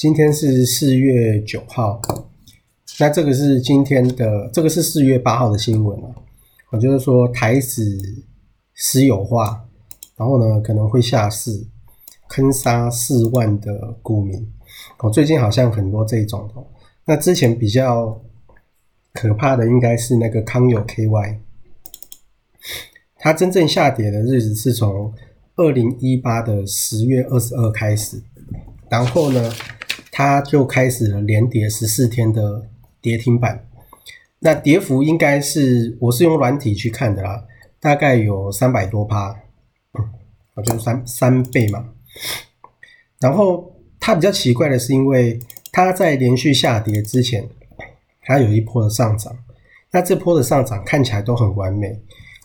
[0.00, 2.00] 今天是四月九号，
[2.98, 6.08] 那这个是今天的，这个是四月八号的新闻啊。
[6.70, 7.84] 我就是说台子
[8.74, 9.62] 私有化，
[10.16, 11.66] 然后呢可能会下市，
[12.30, 14.50] 坑杀四万的股民。
[15.00, 16.54] 哦，最近好像很多这种的。
[17.04, 18.18] 那之前比较
[19.12, 21.36] 可怕的应该是那个康友 KY，
[23.18, 25.12] 它真正下跌的日子是从
[25.56, 28.22] 二零一八的十月二十二开始，
[28.88, 29.52] 然后呢？
[30.20, 32.68] 它就开始了连跌十四天的
[33.00, 33.66] 跌停板，
[34.40, 37.42] 那跌幅应该是我是用软体去看的啦，
[37.80, 39.28] 大概有三百多趴，
[39.92, 41.88] 啊，就是三三倍嘛。
[43.18, 45.40] 然后它比较奇怪的是，因为
[45.72, 47.48] 它在连续下跌之前，
[48.24, 49.34] 它有一波的上涨，
[49.90, 51.98] 那这波的上涨看起来都很完美。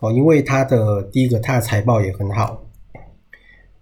[0.00, 2.66] 哦，因为它的第一个它的财报也很好，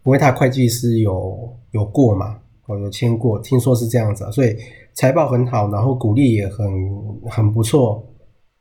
[0.04, 2.38] 因为它会计师有有过嘛。
[2.70, 4.56] 我有签过，听说是这样子，所以
[4.94, 6.66] 财报很好，然后股利也很
[7.28, 8.06] 很不错，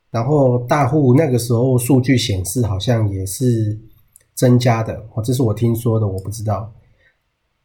[0.09, 3.80] 然后大户那个时候数据显示好像也是
[4.33, 6.73] 增加的，哦，这是我听说的，我不知道。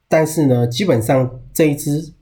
[0.06, 2.12] 但是呢，基本上这一支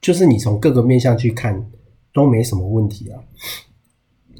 [0.00, 1.70] 就是你从各个面向去看
[2.14, 3.18] 都没什么问题啊，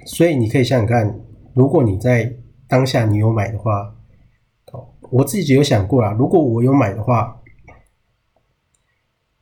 [0.07, 1.21] 所以你可以想想看，
[1.53, 2.33] 如果你在
[2.69, 3.93] 当下你有买的话，
[4.71, 7.37] 哦，我自己有想过啦，如果我有买的话。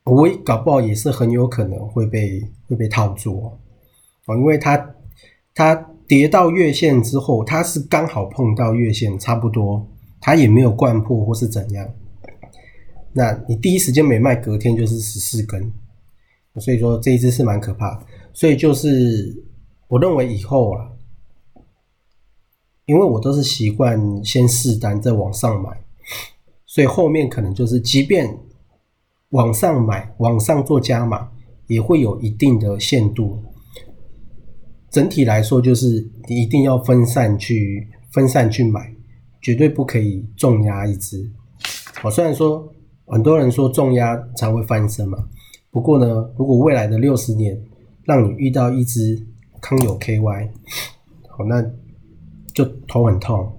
[0.08, 3.52] 我搞不好也是很有可能会被会被套住
[4.26, 4.94] 哦，因为它
[5.54, 5.74] 它
[6.06, 9.86] 跌到月线之后，它是刚好碰到月线，差不多，
[10.20, 11.88] 它也没有灌破或是怎样。
[13.12, 15.72] 那你第一时间没卖，隔天就是十四根，
[16.56, 18.06] 所以说这一只是蛮可怕的。
[18.32, 19.44] 所以就是
[19.88, 20.90] 我认为以后啊，
[22.86, 25.70] 因为我都是习惯先试单再往上买，
[26.66, 28.38] 所以后面可能就是即便。
[29.30, 31.28] 往上买，往上做加码，
[31.66, 33.42] 也会有一定的限度。
[34.90, 38.94] 整体来说，就是你一定要分散去分散去买，
[39.42, 41.30] 绝对不可以重压一只。
[42.02, 42.72] 我虽然说
[43.06, 45.18] 很多人说重压才会翻身嘛，
[45.70, 47.60] 不过呢，如果未来的六十年
[48.04, 49.26] 让你遇到一只
[49.60, 50.48] 康友 KY，
[51.28, 51.62] 好，那
[52.54, 53.52] 就头很痛。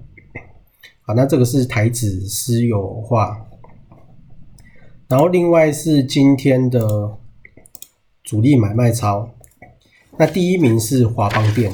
[1.02, 3.46] 好，那这个是台子私有化。
[5.10, 7.18] 然后另外是今天的
[8.24, 9.28] 主力买卖超，
[10.20, 11.74] 那第一名是华邦电，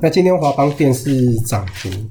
[0.00, 2.08] 那今天华邦电是涨停，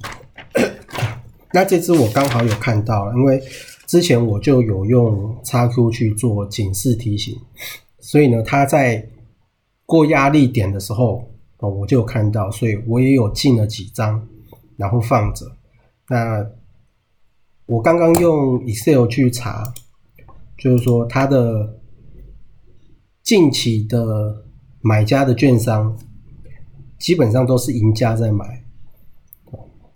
[1.53, 3.41] 那这支我刚好有看到，因为
[3.87, 7.39] 之前我就有用叉 Q 去做警示提醒，
[8.01, 9.07] 所以呢，它在
[9.85, 14.27] 过压力点的时候哦，我就有看到，所以我也有进了几张，
[14.75, 15.45] 然后放着，
[16.09, 16.45] 那。
[17.71, 19.63] 我刚刚用 Excel 去查，
[20.57, 21.79] 就是说它的
[23.23, 24.43] 近期的
[24.81, 25.97] 买家的券商
[26.99, 28.61] 基本上都是赢家在买，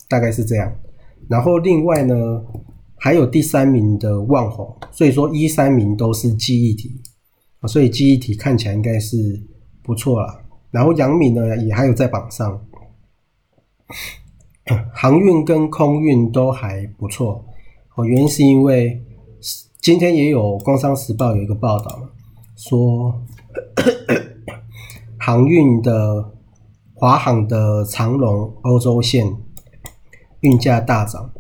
[0.08, 0.74] 大概是这样。
[1.28, 2.41] 然后另外呢，
[2.96, 7.02] 还有第三名的万宏，所以说一三名都是记忆体
[7.68, 9.18] 所以记忆体看起来应该是
[9.84, 10.41] 不错啦。
[10.72, 12.66] 然后杨敏呢也还有在榜上，
[14.96, 17.46] 航运跟空运都还不错。
[17.96, 19.02] 哦，原因是因为
[19.80, 21.97] 今天也有《工商时报》有一个报道，
[22.58, 23.24] 说
[25.18, 26.34] 航运的
[26.94, 29.26] 华航的长龙欧洲线
[30.42, 31.32] 运价大涨，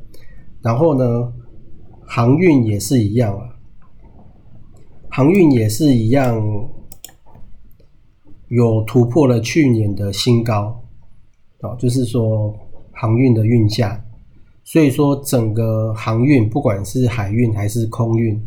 [0.61, 1.33] 然后呢，
[2.05, 3.49] 航运也是一样啊，
[5.09, 6.41] 航运也是一样，
[8.47, 10.81] 有突破了去年的新高，
[11.59, 12.57] 哦，就是说
[12.93, 14.04] 航运的运价。
[14.65, 18.43] 所以说，整个航运，不管是海运还是空运，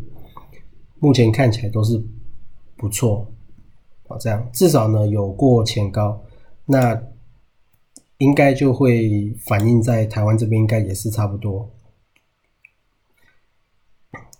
[0.99, 1.99] 目前看起来都是
[2.75, 3.25] 不错，
[4.09, 6.21] 啊这样，至少呢有过前高。
[6.65, 7.01] 那
[8.17, 11.71] 应该就会反映在台湾这边，应该也是差不多。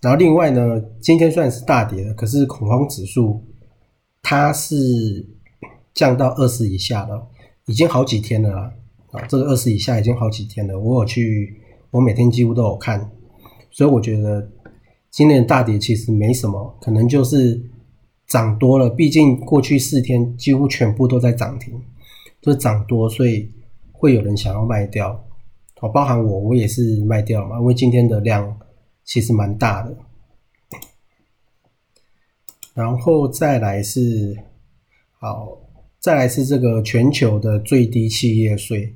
[0.01, 3.41] 然后另外呢，今天算是大跌了，可是恐慌指数
[4.21, 5.25] 它是
[5.93, 7.25] 降到二十以下了，
[7.67, 8.73] 已经好几天了啦。
[9.11, 10.77] 啊，这个二十以下已经好几天了。
[10.77, 11.58] 我有去，
[11.91, 13.09] 我每天几乎都有看，
[13.71, 14.49] 所以我觉得
[15.09, 17.61] 今年大跌其实没什么，可能就是
[18.27, 18.89] 涨多了。
[18.89, 21.73] 毕竟过去四天几乎全部都在涨停，
[22.41, 23.51] 就涨多，所以
[23.91, 25.11] 会有人想要卖掉。
[25.81, 28.57] 哦，包含我，我也是卖掉嘛，因为今天的量。
[29.05, 29.97] 其实蛮大的，
[32.75, 34.37] 然后再来是
[35.17, 35.57] 好，
[35.97, 38.93] 再来是这个全球的最低企业税，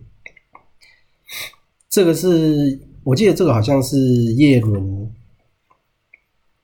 [1.93, 3.95] 这个是我记得这个好像是
[4.33, 5.11] 叶伦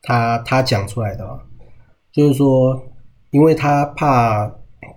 [0.02, 1.40] 他他讲出来的，
[2.12, 2.82] 就是说，
[3.30, 4.48] 因为他怕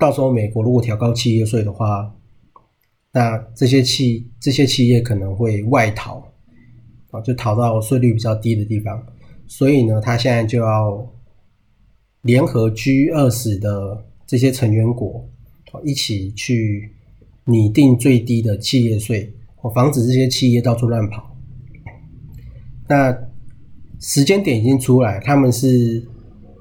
[0.01, 2.15] 到时候美国如果调高企业税的话，
[3.13, 6.27] 那这些企这些企业可能会外逃。
[7.11, 9.05] 啊，就逃到税率比较低的地方，
[9.47, 11.13] 所以呢，他现在就要
[12.23, 15.29] 联合 G 二十的这些成员国，
[15.85, 16.91] 一起去
[17.45, 19.31] 拟定最低的企业税，
[19.63, 21.35] 我防止这些企业到处乱跑。
[22.89, 23.17] 那
[23.99, 26.07] 时间点已经出来，他们是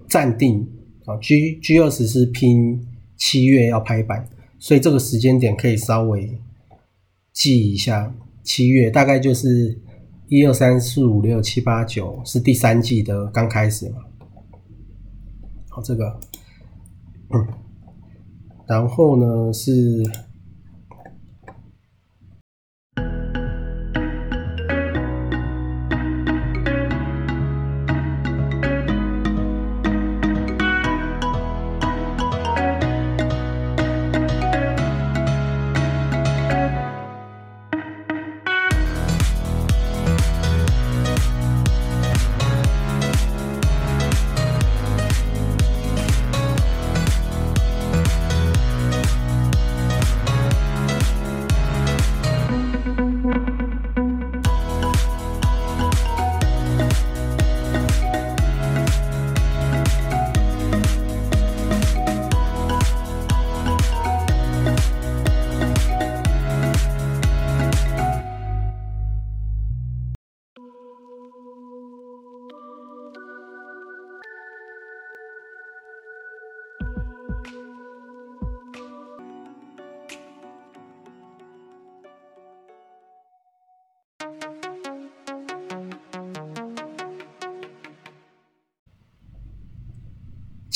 [0.08, 0.66] 暂定
[1.06, 2.88] 啊，G G 二十是拼
[3.18, 6.40] 七月要拍板，所以这个时间点可以稍微
[7.34, 9.82] 记一下，七月大概就是。
[10.34, 13.98] 一二三四五六七八九是第三季的刚开始嘛？
[15.68, 16.18] 好，这个，
[17.32, 17.48] 嗯，
[18.66, 20.02] 然后呢是。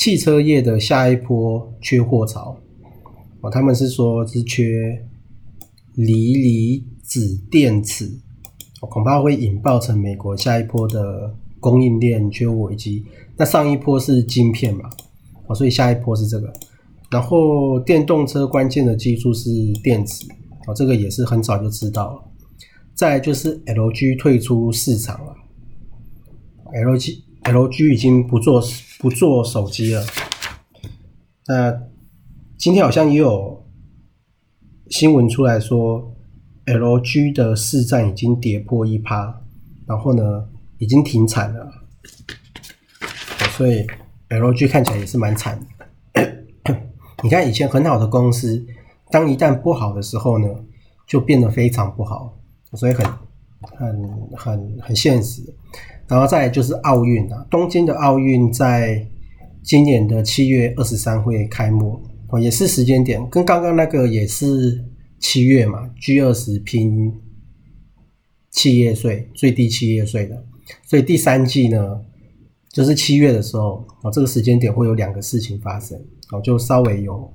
[0.06, 2.56] 汽车业的下一波缺货潮，
[3.40, 5.04] 哦，他们是说是缺
[5.96, 8.08] 锂离子电池，
[8.78, 13.04] 恐怕会引爆成美国下一波的供应链缺货危机。
[13.36, 14.88] 那上一波是晶片嘛，
[15.48, 16.52] 哦，所以下一波是这个。
[17.10, 19.50] 然后电动车关键的技术是
[19.82, 20.24] 电池，
[20.68, 22.22] 哦，这个也是很早就知道了。
[22.94, 25.34] 再就是 LG 退出市场了
[26.72, 27.25] ，LG。
[27.46, 28.60] LG 已经不做
[28.98, 30.04] 不做手机了。
[31.46, 31.82] 那
[32.58, 33.64] 今天好像也有
[34.90, 36.12] 新闻出来说
[36.66, 39.42] ，LG 的市占已经跌破一趴，
[39.86, 40.48] 然后呢，
[40.78, 41.70] 已经停产了。
[43.52, 43.86] 所以
[44.28, 46.76] LG 看起来也是蛮惨的。
[47.22, 48.66] 你看以前很好的公司，
[49.10, 50.48] 当一旦不好的时候呢，
[51.06, 52.36] 就变得非常不好，
[52.74, 53.06] 所以很
[53.60, 55.42] 很很很现实。
[56.08, 59.06] 然后再就是奥运啊，东京的奥运在
[59.62, 64.84] 今年的七月二十三会开幕哦，也是时间点，跟刚刚那个也是
[65.18, 67.12] 七月嘛，G 二十拼
[68.50, 70.44] 企业税最低企业税的，
[70.84, 72.00] 所以第三季呢
[72.70, 75.98] 就是七月的时候哦，这个时间点会有两个事情发生
[76.30, 77.32] 哦，就稍微有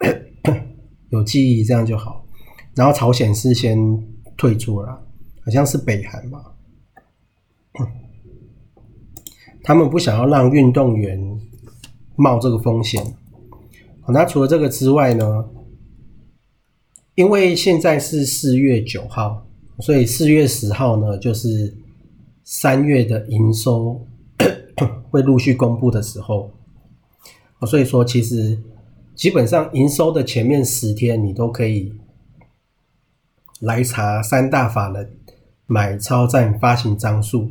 [1.10, 2.26] 有记忆这样就好。
[2.74, 3.78] 然后朝鲜是先
[4.36, 4.88] 退出了，
[5.44, 6.42] 好像是北韩嘛。
[9.62, 11.40] 他们不想要让运动员
[12.16, 13.14] 冒这个风险。
[14.08, 15.48] 那除了这个之外呢？
[17.14, 19.46] 因为现在是四月九号，
[19.78, 21.72] 所以四月十号呢，就是
[22.42, 24.04] 三月的营收
[25.10, 26.50] 会陆续公布的时候。
[27.68, 28.60] 所以说，其实
[29.14, 31.94] 基本上营收的前面十天，你都可以
[33.60, 35.16] 来查三大法人
[35.66, 37.48] 买超占发行张数。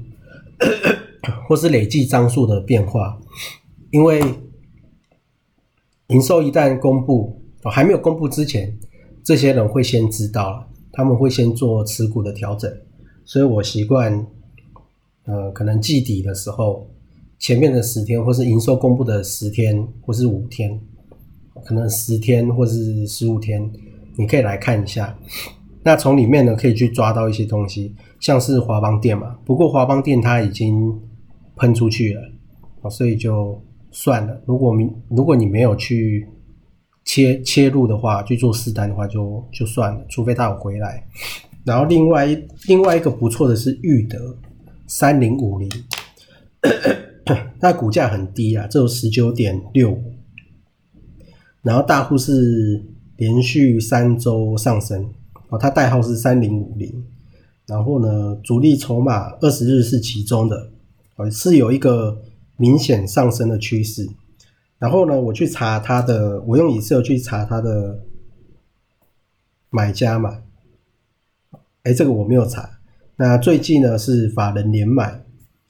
[1.47, 3.19] 或是累计张数的变化，
[3.91, 4.21] 因为
[6.07, 8.77] 营收一旦公布，还没有公布之前，
[9.23, 12.71] 这些人会先知道，他们会先做持股的调整，
[13.25, 14.25] 所以我习惯，
[15.25, 16.89] 呃，可能季底的时候，
[17.39, 20.79] 前面的十天或是营收公布的十天或是五天，
[21.65, 23.71] 可能十天或是十五天，
[24.15, 25.17] 你可以来看一下。
[25.85, 29.37] 那从里面呢，可以去抓到一些东西，像是华邦电嘛。
[29.43, 30.97] 不过华邦电它已经
[31.57, 33.61] 喷出去了，所以就
[33.91, 34.41] 算了。
[34.45, 36.27] 如果你如果你没有去
[37.03, 40.05] 切切入的话，去做试单的话，就就算了。
[40.09, 41.05] 除非它有回来。
[41.65, 42.25] 然后另外
[42.67, 44.37] 另外一个不错的是裕德
[44.87, 45.69] 三零五零，
[47.59, 50.13] 那股价很低啊，只有十九点六五。
[51.61, 52.83] 然后大户是
[53.17, 55.09] 连续三周上升。
[55.57, 57.05] 它代号是三零五零，
[57.65, 60.71] 然后呢，主力筹码二十日是其中的，
[61.31, 62.21] 是有一个
[62.57, 64.07] 明显上升的趋势。
[64.79, 67.99] 然后呢，我去查它的，我用以色去查它的
[69.69, 70.41] 买家嘛，
[71.83, 72.79] 哎，这个我没有查。
[73.15, 75.23] 那最近呢是法人连买，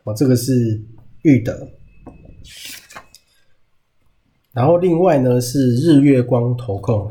[0.03, 0.81] 哦，这个是
[1.21, 1.67] 裕德。
[4.51, 7.09] 然后另外呢是日月光投控。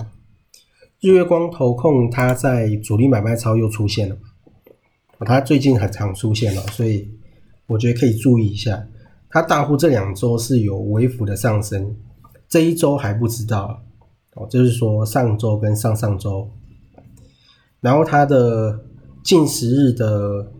[1.02, 4.16] 日月光投控，它在主力买卖超又出现了，
[5.26, 7.10] 它最近很常出现了，所以
[7.66, 8.86] 我觉得可以注意一下。
[9.28, 11.96] 它大户这两周是有微幅的上升，
[12.48, 13.82] 这一周还不知道
[14.36, 16.48] 哦，就是说上周跟上上周，
[17.80, 18.78] 然后它的
[19.24, 20.52] 近十日的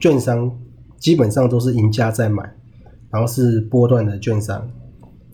[0.00, 0.50] 券商
[0.98, 2.42] 基本上都是赢家在买，
[3.10, 4.66] 然后是波段的券商，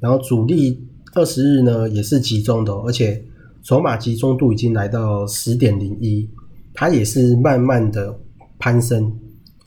[0.01, 3.23] 然后主力二十日呢也是集中的，而且。
[3.67, 6.31] 筹码集中度已经来到十点零一，
[6.73, 8.17] 它也是慢慢的
[8.61, 9.13] 攀升，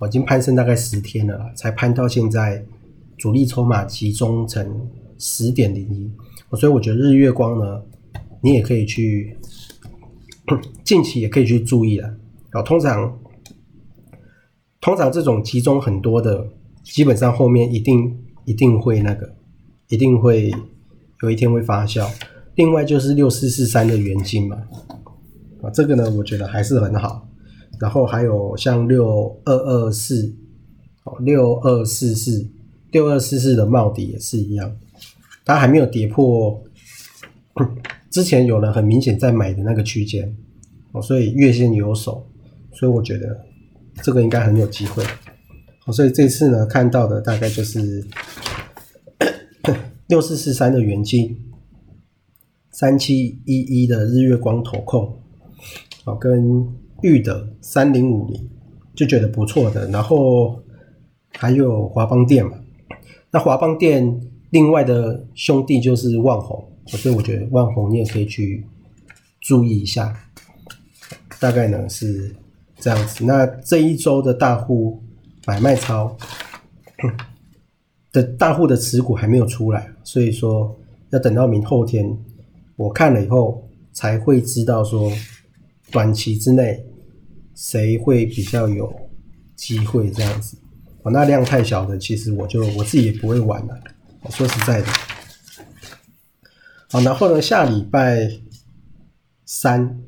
[0.08, 2.64] 已经攀升大概十天了，才攀到现在
[3.18, 4.88] 主力筹码集中成
[5.18, 6.10] 十点零一。
[6.56, 7.82] 所以我觉得日月光呢，
[8.42, 9.36] 你也可以去
[10.86, 12.08] 近期也可以去注意了。
[12.54, 13.20] 哦，通常
[14.80, 16.48] 通常这种集中很多的，
[16.84, 19.36] 基本上后面一定一定会那个，
[19.90, 20.56] 一定会
[21.22, 22.10] 有一天会发酵。
[22.60, 24.58] 另外就是六四四三的原金嘛，
[25.62, 27.26] 啊，这个呢，我觉得还是很好。
[27.80, 30.36] 然后还有像六二二四，
[31.06, 32.46] 哦，六二四四，
[32.92, 34.76] 六二四四的帽底也是一样，
[35.46, 36.62] 它还没有跌破
[38.12, 40.36] 之前有人很明显在买的那个区间，
[40.92, 42.28] 哦，所以月线有手，
[42.74, 43.40] 所以我觉得
[44.04, 45.02] 这个应该很有机会。
[45.86, 48.06] 哦，所以这次呢看到的大概就是
[50.08, 51.46] 六四四三的原金。
[52.80, 55.14] 三七一一的日月光投控，
[56.06, 56.66] 哦，跟
[57.02, 58.50] 裕德三零五零
[58.96, 60.58] 就觉得不错的，然后
[61.34, 62.54] 还有华邦电嘛，
[63.32, 64.22] 那华邦电
[64.52, 68.66] 另外的兄弟就是万宏，所以我觉得万宏你也可以去
[69.42, 70.16] 注意一下，
[71.38, 72.34] 大概呢是
[72.78, 73.26] 这样子。
[73.26, 75.04] 那这一周的大户
[75.46, 76.16] 买卖超
[78.14, 80.74] 的大户的持股还没有出来，所以说
[81.10, 82.18] 要等到明后天。
[82.80, 85.12] 我看了以后才会知道说，
[85.92, 86.82] 短期之内
[87.54, 88.90] 谁会比较有
[89.58, 90.58] 机会这样子。
[91.04, 93.78] 哦，那量太小的，其实我就我自己也不会玩了。
[94.22, 94.88] 我说实在的，
[96.90, 98.32] 好，然后呢，下礼拜
[99.46, 100.00] 三，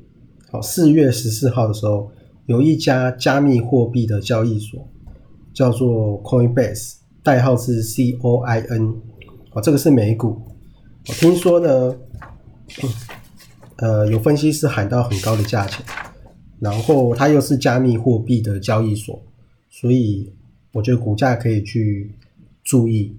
[0.50, 2.10] 好，四月十四号的时候，
[2.46, 4.88] 有一家加密货币的交易所
[5.52, 8.94] 叫做 Coinbase，代号是 C O I N，
[9.52, 10.40] 哦，这个是美股。
[11.06, 11.94] 我听说呢。
[13.76, 15.84] 呃，有分析师喊到很高的价钱，
[16.60, 19.20] 然后它又是加密货币的交易所，
[19.70, 20.32] 所以
[20.72, 22.12] 我觉得股价可以去
[22.62, 23.16] 注意。